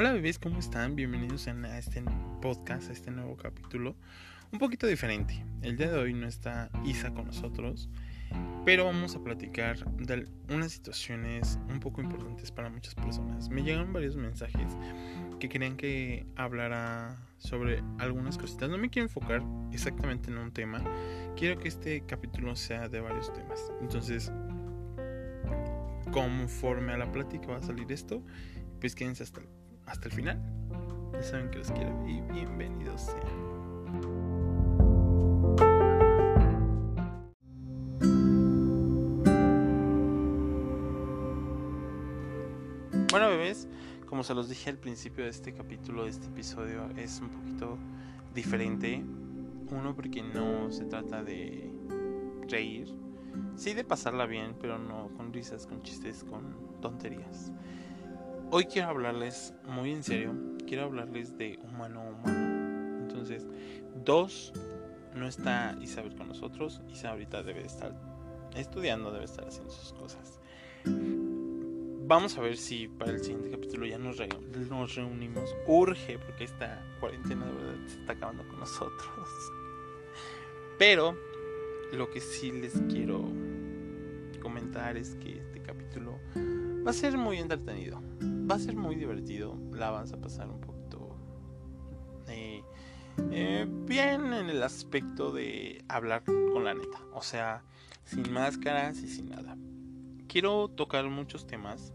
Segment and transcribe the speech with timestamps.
[0.00, 0.96] Hola bebés, ¿cómo están?
[0.96, 2.02] Bienvenidos a este
[2.40, 3.96] podcast, a este nuevo capítulo.
[4.50, 5.44] Un poquito diferente.
[5.60, 7.90] El día de hoy no está Isa con nosotros,
[8.64, 13.50] pero vamos a platicar de unas situaciones un poco importantes para muchas personas.
[13.50, 14.74] Me llegaron varios mensajes
[15.38, 18.70] que querían que hablara sobre algunas cositas.
[18.70, 20.82] No me quiero enfocar exactamente en un tema.
[21.36, 23.70] Quiero que este capítulo sea de varios temas.
[23.82, 24.32] Entonces,
[26.10, 28.22] conforme a la plática va a salir esto,
[28.80, 30.38] pues quédense hasta el hasta el final.
[31.12, 33.50] Ya saben que los quiero y bienvenidos sean.
[43.10, 43.66] Bueno bebés,
[44.06, 47.76] como se los dije al principio de este capítulo, de este episodio, es un poquito
[48.34, 49.04] diferente.
[49.70, 51.72] Uno porque no se trata de
[52.48, 52.94] reír,
[53.56, 57.52] sí de pasarla bien, pero no con risas, con chistes, con tonterías.
[58.52, 60.34] Hoy quiero hablarles muy en serio,
[60.66, 62.98] quiero hablarles de humano a humano.
[63.00, 63.46] Entonces,
[64.04, 64.52] dos,
[65.14, 66.80] no está Isabel con nosotros.
[66.88, 67.94] Isa ahorita debe estar
[68.56, 70.40] estudiando, debe estar haciendo sus cosas.
[70.84, 74.16] Vamos a ver si para el siguiente capítulo ya nos,
[74.68, 75.54] nos reunimos.
[75.68, 79.28] Urge, porque esta cuarentena de verdad se está acabando con nosotros.
[80.76, 81.16] Pero
[81.92, 83.28] lo que sí les quiero
[84.42, 86.18] comentar es que este capítulo
[86.84, 88.02] va a ser muy entretenido
[88.50, 89.56] va a ser muy divertido.
[89.72, 91.16] La vas a pasar un poquito
[92.26, 92.62] eh,
[93.30, 96.98] eh, bien en el aspecto de hablar con la neta.
[97.12, 97.62] O sea,
[98.04, 99.56] sin máscaras y sin nada.
[100.26, 101.92] Quiero tocar muchos temas.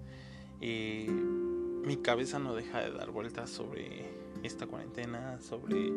[0.62, 4.09] Eh, mi cabeza no deja de dar vueltas sobre
[4.42, 5.92] esta cuarentena, sobre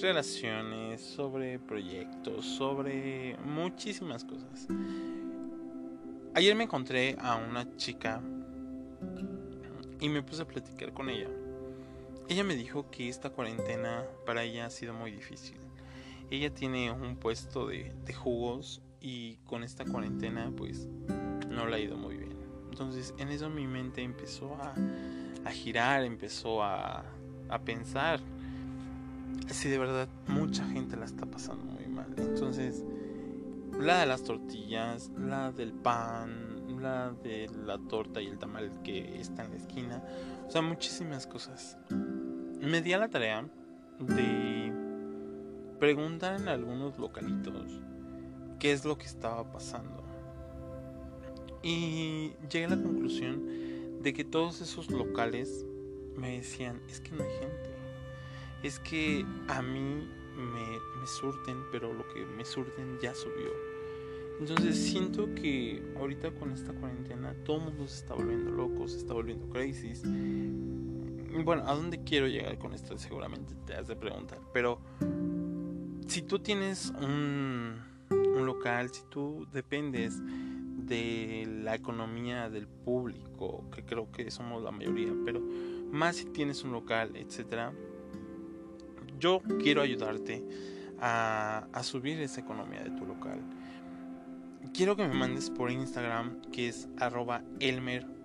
[0.00, 4.68] relaciones, sobre proyectos, sobre muchísimas cosas.
[6.34, 8.22] Ayer me encontré a una chica
[10.00, 11.28] y me puse a platicar con ella.
[12.28, 15.56] Ella me dijo que esta cuarentena para ella ha sido muy difícil.
[16.30, 20.88] Ella tiene un puesto de, jugos y con esta cuarentena pues
[21.48, 22.36] no le ha ido muy bien.
[22.70, 24.74] Entonces en eso mi mente empezó a,
[25.44, 27.04] a girar, empezó a,
[27.48, 28.20] a pensar
[29.48, 32.14] si de verdad mucha gente la está pasando muy mal.
[32.16, 32.84] Entonces
[33.78, 36.49] la de las tortillas, la del pan,
[36.80, 40.02] la de la torta y el tamal que está en la esquina.
[40.46, 41.76] O sea, muchísimas cosas.
[42.60, 43.48] Me di a la tarea
[43.98, 44.72] de
[45.78, 47.80] preguntar en algunos localitos
[48.58, 50.04] qué es lo que estaba pasando.
[51.62, 55.66] Y llegué a la conclusión de que todos esos locales
[56.16, 57.70] me decían, es que no hay gente.
[58.62, 63.69] Es que a mí me surten, pero lo que me surten ya subió.
[64.40, 69.12] Entonces siento que ahorita con esta cuarentena todo mundo se está volviendo loco, se está
[69.12, 69.92] volviendo crazy.
[71.44, 72.96] Bueno, ¿a dónde quiero llegar con esto?
[72.96, 74.38] Seguramente te has de preguntar.
[74.54, 74.80] Pero
[76.06, 77.82] si tú tienes un,
[78.46, 85.12] local, si tú dependes de la economía del público, que creo que somos la mayoría,
[85.22, 85.42] pero
[85.92, 87.74] más si tienes un local, etcétera,
[89.18, 90.42] yo quiero ayudarte
[90.98, 93.40] a subir esa economía de tu local
[94.74, 98.16] quiero que me mandes por Instagram, que es arroba elmer.mdina.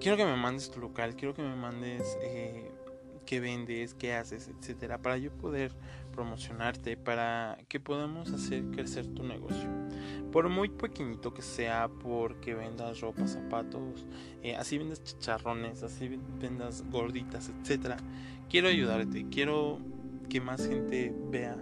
[0.00, 2.70] Quiero que me mandes tu local, quiero que me mandes eh,
[3.26, 5.72] qué vendes, qué haces, etcétera, para yo poder
[6.12, 9.68] promocionarte, para que podamos hacer crecer tu negocio.
[10.32, 14.06] Por muy pequeñito que sea, porque vendas ropa, zapatos,
[14.42, 17.98] eh, así vendas chicharrones, así vendas gorditas, etcétera.
[18.48, 19.78] Quiero ayudarte, quiero
[20.28, 21.56] que más gente vea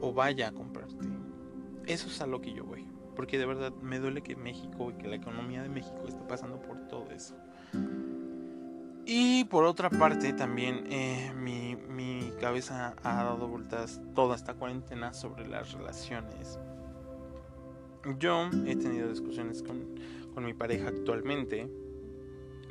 [0.00, 1.06] o vaya a comprarte.
[1.86, 2.86] Eso es a lo que yo voy.
[3.16, 6.60] Porque de verdad me duele que México y que la economía de México esté pasando
[6.60, 7.36] por todo eso.
[9.04, 15.12] Y por otra parte también eh, mi, mi cabeza ha dado vueltas toda esta cuarentena
[15.12, 16.58] sobre las relaciones.
[18.18, 19.84] Yo he tenido discusiones con,
[20.32, 21.68] con mi pareja actualmente.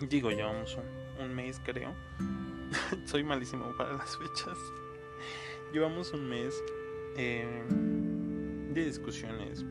[0.07, 1.94] Digo, llevamos un, un mes creo.
[3.06, 4.57] Soy malísimo para las fechas.
[5.74, 6.63] Llevamos un mes
[7.19, 9.66] de discusiones,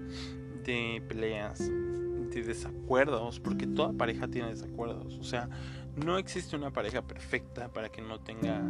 [0.64, 5.14] de peleas, de desacuerdos, porque toda pareja tiene desacuerdos.
[5.18, 5.48] O sea,
[5.96, 8.62] no existe una pareja perfecta para que no tenga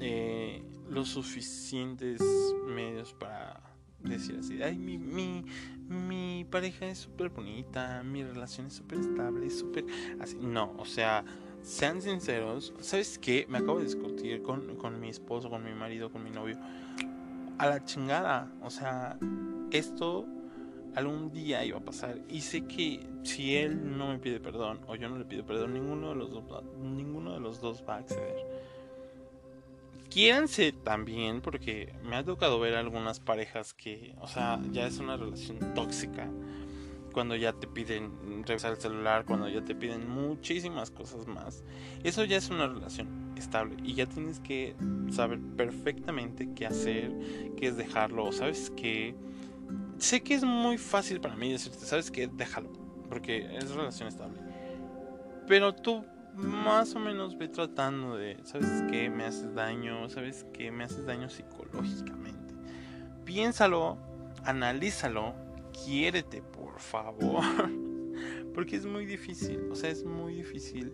[0.00, 2.22] eh, los suficientes
[2.66, 3.60] medios para
[4.00, 5.44] decir así, ay, mi, mi,
[5.88, 9.84] mi pareja es súper bonita, mi relación es súper estable, es súper
[10.20, 10.36] así.
[10.40, 11.24] No, o sea,
[11.62, 12.72] sean sinceros.
[12.80, 13.46] ¿Sabes qué?
[13.48, 16.56] Me acabo de discutir con, con mi esposo, con mi marido, con mi novio
[17.58, 18.50] a la chingada.
[18.62, 19.18] O sea,
[19.70, 20.26] esto
[20.94, 24.96] algún día iba a pasar y sé que si él no me pide perdón o
[24.96, 27.98] yo no le pido perdón, ninguno de los dos, ninguno de los dos va a
[27.98, 28.66] acceder.
[30.08, 35.16] Quiéranse también porque me ha tocado ver algunas parejas que, o sea, ya es una
[35.16, 36.30] relación tóxica
[37.16, 41.64] cuando ya te piden revisar el celular, cuando ya te piden muchísimas cosas más.
[42.04, 44.76] Eso ya es una relación estable y ya tienes que
[45.10, 47.10] saber perfectamente qué hacer,
[47.56, 49.14] qué es dejarlo, sabes que
[49.96, 52.70] sé que es muy fácil para mí decirte, sabes que déjalo,
[53.08, 54.38] porque es relación estable.
[55.48, 56.04] Pero tú
[56.34, 61.06] más o menos ve tratando de, sabes que me haces daño, sabes que me haces
[61.06, 62.52] daño psicológicamente.
[63.24, 63.96] Piénsalo,
[64.44, 65.34] analízalo,
[65.72, 66.42] quiérete,
[66.78, 67.42] favor.
[68.54, 70.92] Porque es muy difícil, o sea, es muy difícil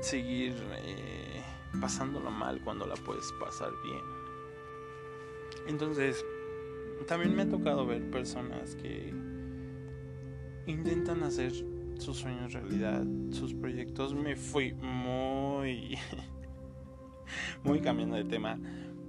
[0.00, 1.42] seguir eh,
[1.80, 4.20] pasándolo mal cuando la puedes pasar bien.
[5.66, 6.24] Entonces,
[7.06, 9.12] también me ha tocado ver personas que
[10.66, 11.52] intentan hacer
[11.98, 14.14] sus sueños realidad, sus proyectos.
[14.14, 15.98] Me fui muy,
[17.64, 18.58] muy cambiando de tema,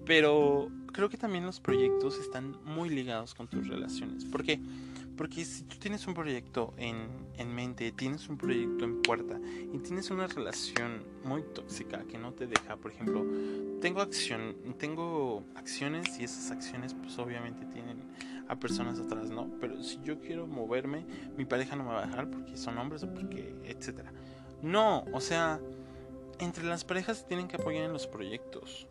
[0.05, 4.25] pero creo que también los proyectos están muy ligados con tus relaciones.
[4.25, 4.59] ¿Por qué?
[5.21, 7.07] Porque si tú tienes un proyecto en,
[7.37, 9.39] en, mente, tienes un proyecto en puerta
[9.71, 13.23] y tienes una relación muy tóxica que no te deja, por ejemplo,
[13.81, 18.01] tengo acción, tengo acciones y esas acciones pues obviamente tienen
[18.47, 19.47] a personas atrás, ¿no?
[19.59, 21.05] Pero si yo quiero moverme,
[21.37, 24.11] mi pareja no me va a dejar porque son hombres o porque, etcétera.
[24.63, 25.59] No, o sea,
[26.39, 28.87] entre las parejas tienen que apoyar en los proyectos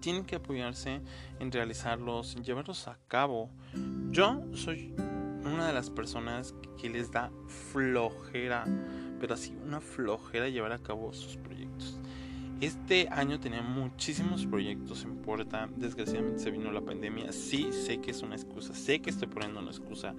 [0.00, 1.00] tienen que apoyarse
[1.38, 3.50] en realizarlos, en llevarlos a cabo.
[4.10, 4.92] Yo soy
[5.44, 8.64] una de las personas que les da flojera,
[9.20, 11.96] pero así una flojera llevar a cabo sus proyectos.
[12.60, 15.68] Este año tenía muchísimos proyectos en puerta.
[15.76, 17.30] Desgraciadamente se vino la pandemia.
[17.30, 18.74] Sí, sé que es una excusa.
[18.74, 20.16] Sé que estoy poniendo una excusa.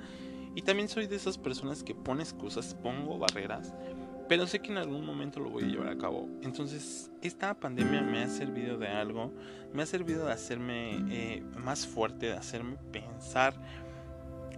[0.55, 3.73] Y también soy de esas personas que pone excusas, pongo barreras
[4.31, 6.29] pero sé que en algún momento lo voy a llevar a cabo.
[6.41, 9.33] Entonces, esta pandemia me ha servido de algo,
[9.73, 13.53] me ha servido de hacerme eh, más fuerte, de hacerme pensar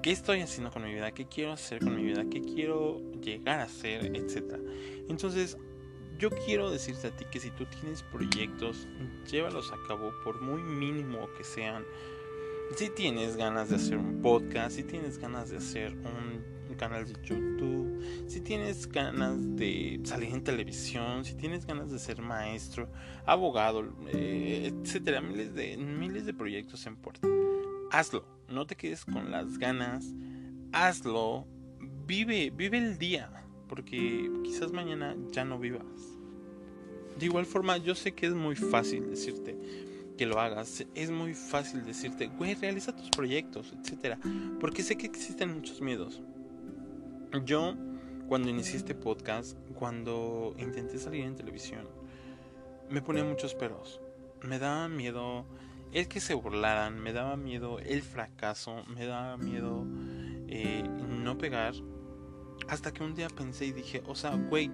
[0.04, 3.62] qué estoy haciendo con mi vida, qué quiero hacer con mi vida, qué quiero llegar
[3.62, 4.60] a hacer, etc.
[5.10, 5.58] Entonces,
[6.20, 8.88] yo quiero decirte a ti que si tú tienes proyectos,
[9.32, 11.84] llévalos a cabo por muy mínimo que sean.
[12.76, 17.14] Si tienes ganas de hacer un podcast, si tienes ganas de hacer un canal de
[17.24, 22.90] YouTube, si tienes ganas de salir en televisión, si tienes ganas de ser maestro,
[23.26, 27.28] abogado, eh, etcétera, miles de, miles de proyectos en puerta.
[27.92, 30.06] Hazlo, no te quedes con las ganas,
[30.72, 31.48] hazlo,
[32.06, 33.32] vive, vive el día,
[33.68, 35.86] porque quizás mañana ya no vivas.
[37.18, 39.56] De igual forma, yo sé que es muy fácil decirte
[40.18, 40.86] que lo hagas.
[40.96, 44.20] Es muy fácil decirte, güey, realiza tus proyectos, etcétera.
[44.60, 46.22] Porque sé que existen muchos miedos.
[47.42, 47.74] Yo,
[48.28, 51.90] cuando inicié este podcast, cuando intenté salir en televisión,
[52.92, 54.00] me ponía muchos peros.
[54.44, 55.44] Me daba miedo
[55.94, 59.84] el que se burlaran, me daba miedo el fracaso, me daba miedo
[60.48, 61.74] eh, no pegar.
[62.68, 64.70] Hasta que un día pensé y dije, o sea, güey,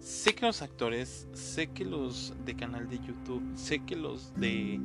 [0.00, 4.80] sé que los actores, sé que los de canal de YouTube, sé que los de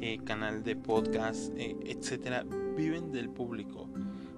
[0.00, 3.90] eh, canal de podcast, eh, etcétera, viven del público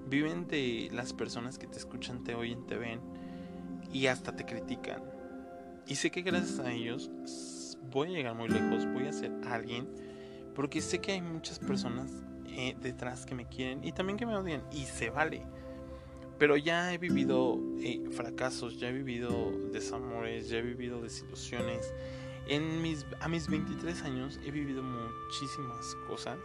[0.08, 3.00] viven de las personas que te escuchan, te oyen, te ven
[3.92, 5.02] y hasta te critican.
[5.86, 7.10] Y sé que gracias a ellos
[7.90, 9.88] voy a llegar muy lejos, voy a ser alguien,
[10.54, 12.10] porque sé que hay muchas personas
[12.46, 15.42] eh, detrás que me quieren y también que me odian, y se vale.
[16.38, 21.92] Pero ya he vivido eh, fracasos, ya he vivido desamores, ya he vivido desilusiones.
[22.46, 26.38] En mis, a mis 23 años he vivido muchísimas cosas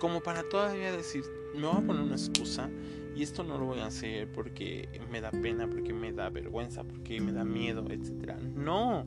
[0.00, 2.70] como para todavía decir, me voy a poner una excusa
[3.14, 6.84] y esto no lo voy a hacer porque me da pena, porque me da vergüenza,
[6.84, 8.36] porque me da miedo, etcétera.
[8.36, 9.06] No,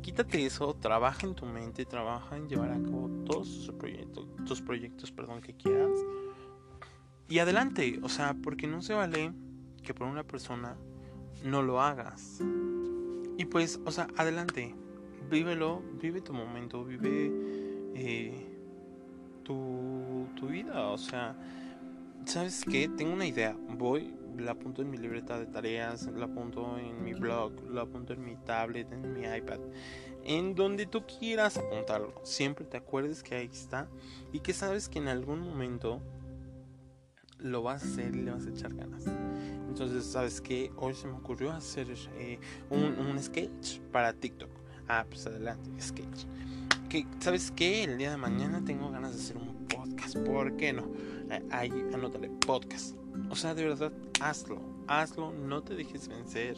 [0.00, 4.62] quítate eso, trabaja en tu mente, trabaja en llevar a cabo todos tus proyectos, tus
[4.62, 5.98] proyectos, perdón, que quieras.
[7.28, 9.32] Y adelante, o sea, porque no se vale
[9.82, 10.76] que por una persona
[11.44, 12.40] no lo hagas.
[13.38, 14.74] Y pues, o sea, adelante,
[15.30, 17.32] vívelo, vive tu momento, vive
[17.94, 18.51] eh,
[19.42, 21.34] tu, tu vida, o sea,
[22.24, 22.88] ¿sabes qué?
[22.88, 27.14] Tengo una idea, voy, la apunto en mi libreta de tareas, la apunto en mi
[27.14, 29.60] blog, la apunto en mi tablet, en mi iPad,
[30.24, 33.88] en donde tú quieras apuntarlo, siempre te acuerdes que ahí está
[34.32, 36.00] y que sabes que en algún momento
[37.38, 39.04] lo vas a hacer y le vas a echar ganas.
[39.68, 40.70] Entonces, ¿sabes qué?
[40.76, 42.38] Hoy se me ocurrió hacer eh,
[42.70, 44.50] un, un sketch para TikTok.
[44.86, 46.26] Ah, pues adelante, sketch
[47.20, 47.84] ¿sabes qué?
[47.84, 50.18] El día de mañana tengo ganas de hacer un podcast.
[50.18, 50.90] ¿Por qué no?
[51.50, 52.96] Ahí, anótale, podcast.
[53.30, 56.56] O sea, de verdad, hazlo, hazlo, no te dejes vencer.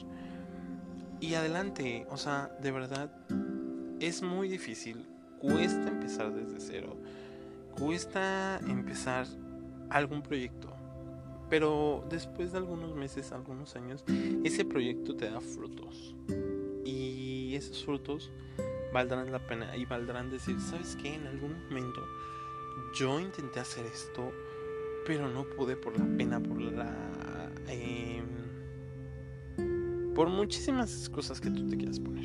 [1.21, 3.13] Y adelante, o sea, de verdad,
[4.01, 5.07] es muy difícil,
[5.39, 6.97] cuesta empezar desde cero,
[7.79, 9.27] cuesta empezar
[9.91, 10.73] algún proyecto.
[11.49, 14.05] Pero después de algunos meses, algunos años,
[14.43, 16.17] ese proyecto te da frutos.
[16.85, 18.33] Y esos frutos
[18.95, 21.17] valdrán la pena y valdrán decir, ¿sabes qué?
[21.17, 22.01] En algún momento
[22.95, 24.33] yo intenté hacer esto,
[25.05, 27.51] pero no pude por la pena, por la...
[27.67, 28.25] Em,
[30.15, 32.25] por muchísimas cosas que tú te quieras poner.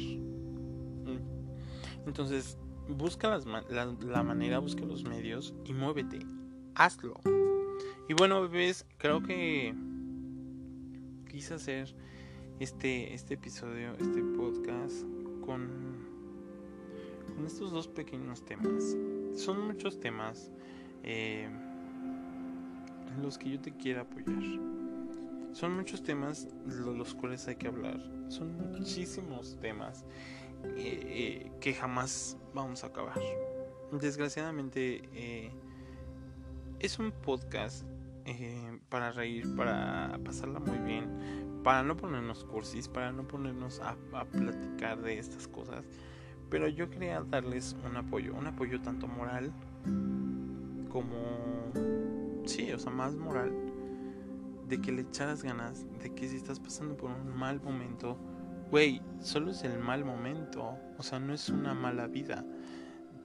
[2.06, 6.20] Entonces, busca la, la manera, busca los medios y muévete.
[6.76, 7.20] Hazlo.
[8.08, 9.74] Y bueno, bebés, creo que
[11.32, 11.96] quise hacer
[12.60, 15.04] este, este episodio, este podcast
[15.44, 15.99] con
[17.40, 18.98] con estos dos pequeños temas.
[19.34, 20.52] Son muchos temas
[21.04, 21.48] eh,
[23.16, 24.44] en los que yo te quiero apoyar.
[25.54, 27.98] Son muchos temas de los cuales hay que hablar.
[28.28, 30.04] Son muchísimos temas
[30.76, 33.18] eh, eh, que jamás vamos a acabar.
[33.94, 35.54] Desgraciadamente
[36.80, 37.86] es un podcast
[38.90, 45.02] para reír, para pasarla muy bien, para no ponernos cursis, para no ponernos a platicar
[45.02, 45.86] de estas cosas
[46.50, 49.52] pero yo quería darles un apoyo, un apoyo tanto moral
[50.90, 51.72] como...
[52.46, 53.52] Sí, o sea, más moral.
[54.68, 58.18] De que le echaras ganas, de que si estás pasando por un mal momento,
[58.72, 62.44] güey, solo es el mal momento, o sea, no es una mala vida.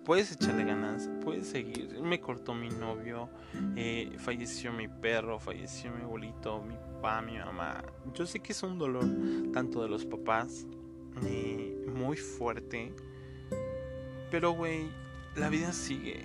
[0.05, 1.99] Puedes echarle ganas, puedes seguir.
[2.03, 3.31] Me cortó mi novio,
[3.77, 7.83] eh, falleció mi perro, falleció mi abuelito, mi papá, mi mamá.
[8.13, 9.07] Yo sé que es un dolor
[9.55, 10.67] tanto de los papás,
[11.25, 12.93] eh, muy fuerte
[14.35, 14.89] pero, güey,
[15.37, 16.25] la vida sigue.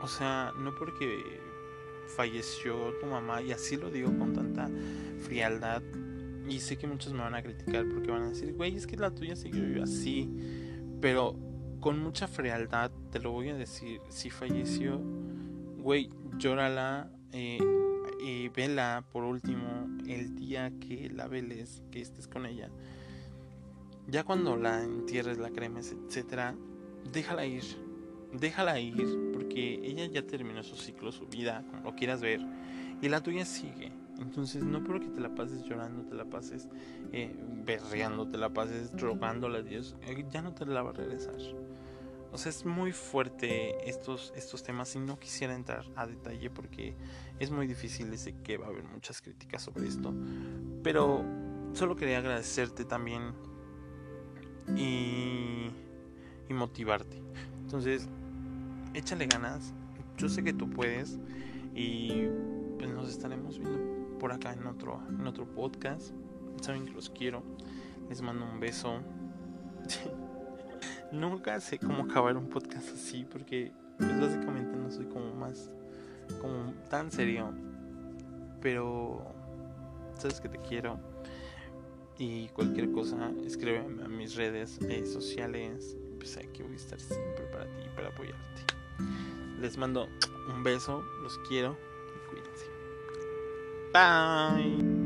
[0.00, 1.40] O sea, no porque
[2.14, 4.70] falleció tu mamá, y así lo digo con tanta
[5.18, 5.82] frialdad.
[6.48, 8.96] Y sé que muchos me van a criticar porque van a decir, güey, es que
[8.96, 10.30] la tuya siguió así.
[11.00, 11.34] Pero
[11.80, 14.00] con mucha frialdad te lo voy a decir.
[14.10, 15.00] Si falleció,
[15.78, 17.10] güey, llórala.
[17.32, 17.58] Eh,
[18.20, 22.70] y vela por último el día que la veles, que estés con ella.
[24.06, 26.54] Ya cuando la entierres, la cremes, etcétera,
[27.12, 27.64] déjala ir,
[28.32, 32.40] déjala ir, porque ella ya terminó su ciclo, su vida, como lo quieras ver,
[33.00, 33.92] y la tuya sigue.
[34.18, 36.68] Entonces, no porque te la pases llorando, te la pases
[37.12, 40.92] eh, berreando, te la pases rogándola a Dios, eh, ya no te la va a
[40.92, 41.36] regresar.
[42.32, 46.94] O sea, es muy fuerte estos, estos temas y no quisiera entrar a detalle porque
[47.40, 50.14] es muy difícil, sé que va a haber muchas críticas sobre esto.
[50.82, 51.24] Pero
[51.72, 53.32] solo quería agradecerte también
[54.76, 55.70] y
[56.50, 57.22] y motivarte.
[57.62, 58.08] Entonces,
[58.92, 59.72] échale ganas.
[60.18, 61.18] Yo sé que tú puedes
[61.74, 62.26] y
[62.76, 66.12] pues nos estaremos viendo por acá en otro en otro podcast.
[66.60, 67.42] Saben que los quiero.
[68.08, 69.00] Les mando un beso.
[71.12, 75.70] Nunca sé cómo acabar un podcast así porque pues básicamente no soy como más
[76.40, 77.54] como tan serio.
[78.60, 79.24] Pero
[80.16, 80.98] sabes que te quiero.
[82.18, 87.44] Y cualquier cosa, escríbeme a mis redes eh, sociales, pues aquí voy a estar siempre
[87.46, 88.62] para ti, para apoyarte.
[89.58, 90.08] Les mando
[90.48, 91.76] un beso, los quiero
[92.14, 92.66] y cuídense.
[93.92, 94.99] Bye.